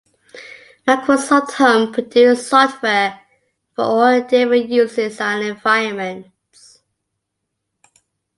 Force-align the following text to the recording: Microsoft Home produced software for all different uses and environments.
Microsoft 0.87 1.51
Home 1.59 1.93
produced 1.93 2.47
software 2.49 3.21
for 3.75 3.83
all 3.83 4.19
different 4.23 4.67
uses 4.69 5.21
and 5.21 5.43
environments. 5.43 6.79